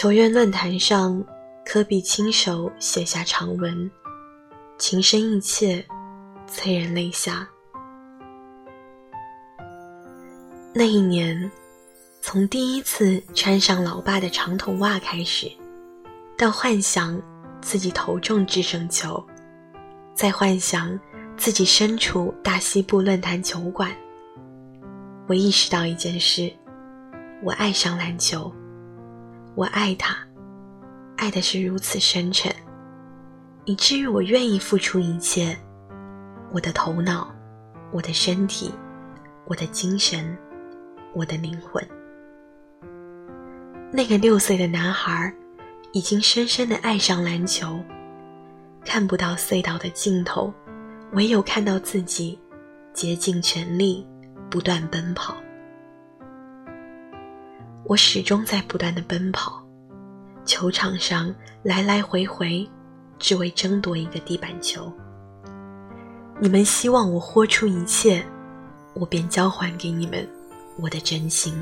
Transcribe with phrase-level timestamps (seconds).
[0.00, 1.22] 球员论坛上，
[1.62, 3.90] 科比亲手写下长文，
[4.78, 5.84] 情深意切，
[6.46, 7.46] 催人泪下。
[10.72, 11.50] 那一年，
[12.22, 15.52] 从第一次穿上老爸的长筒袜开始，
[16.34, 17.20] 到幻想
[17.60, 19.22] 自己投中制胜球，
[20.14, 20.98] 再幻想
[21.36, 23.94] 自己身处大西部论坛球馆，
[25.28, 26.50] 我意识到一件事：
[27.42, 28.50] 我爱上篮球。
[29.56, 30.16] 我爱他，
[31.16, 32.54] 爱的是如此深沉，
[33.64, 35.56] 以至于我愿意付出一切，
[36.52, 37.30] 我的头脑，
[37.92, 38.72] 我的身体，
[39.46, 40.36] 我的精神，
[41.14, 41.84] 我的灵魂。
[43.92, 45.34] 那个六岁的男孩，
[45.92, 47.78] 已经深深的爱上篮球，
[48.84, 50.54] 看不到隧道的尽头，
[51.12, 52.38] 唯有看到自己
[52.94, 54.06] 竭尽全力，
[54.48, 55.36] 不断奔跑。
[57.84, 59.62] 我始终在不断的奔跑，
[60.44, 62.68] 球场上来来回回，
[63.18, 64.92] 只为争夺一个地板球。
[66.38, 68.24] 你们希望我豁出一切，
[68.94, 70.26] 我便交还给你们
[70.76, 71.52] 我的真心。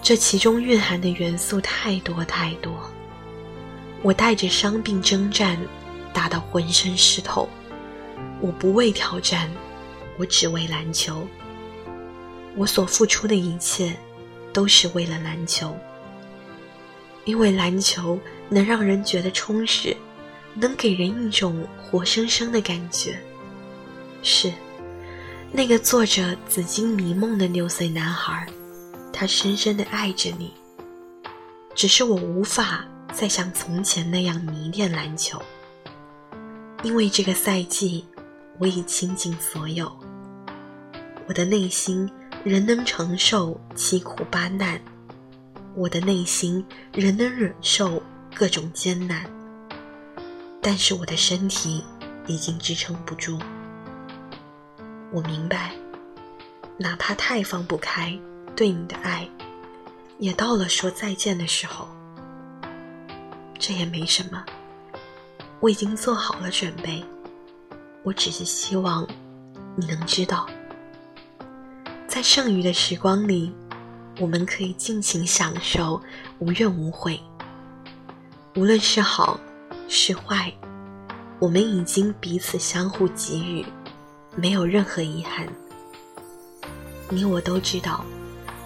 [0.00, 2.72] 这其中蕴含的元素太多太多。
[4.02, 5.58] 我带着伤病征战，
[6.12, 7.48] 打到浑身湿透。
[8.40, 9.50] 我不为挑战，
[10.16, 11.26] 我只为篮球。
[12.56, 13.94] 我所付出的一切。
[14.58, 15.72] 都是为了篮球，
[17.24, 19.96] 因为篮球能让人觉得充实，
[20.52, 23.16] 能给人一种活生生的感觉。
[24.20, 24.52] 是，
[25.52, 28.48] 那个做着紫金迷梦的六岁男孩，
[29.12, 30.52] 他深深的爱着你。
[31.72, 35.40] 只是我无法再像从前那样迷恋篮球，
[36.82, 38.04] 因为这个赛季
[38.58, 39.88] 我已倾尽所有，
[41.28, 42.10] 我的内心。
[42.44, 44.80] 人能承受七苦八难，
[45.74, 48.02] 我的内心仍能忍受
[48.34, 49.28] 各种艰难，
[50.62, 51.84] 但是我的身体
[52.26, 53.38] 已经支撑不住。
[55.12, 55.72] 我明白，
[56.78, 58.16] 哪怕太放不开
[58.54, 59.28] 对你的爱，
[60.18, 61.88] 也到了说再见的时候。
[63.58, 64.44] 这也没什么，
[65.58, 67.04] 我已经做好了准备。
[68.04, 69.06] 我只是希望
[69.76, 70.48] 你能知道。
[72.18, 73.54] 在剩余的时光里，
[74.18, 76.02] 我们可以尽情享受，
[76.40, 77.20] 无怨无悔。
[78.56, 79.38] 无论是好
[79.88, 80.52] 是坏，
[81.38, 83.64] 我们已经彼此相互给予，
[84.34, 85.46] 没有任何遗憾。
[87.08, 88.04] 你我都知道，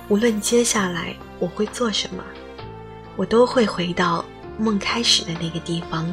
[0.08, 2.24] 无论接下来我会做什么，
[3.16, 4.24] 我都会回到
[4.56, 6.10] 梦开始的那个地方，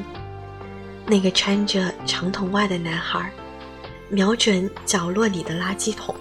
[1.05, 3.31] 那个穿着长筒袜的男孩，
[4.09, 6.13] 瞄准角落里的垃圾桶。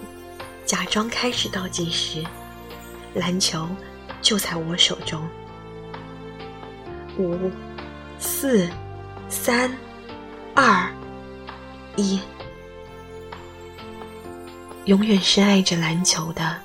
[0.69, 2.23] 假装开始倒计时，
[3.15, 3.67] 篮球
[4.21, 5.27] 就在我手中。
[7.17, 7.51] 五、
[8.19, 8.69] 四、
[9.31, 9.75] 三、
[10.55, 10.87] 二、
[11.97, 12.21] 一，
[14.85, 16.61] 永远深爱着篮球的。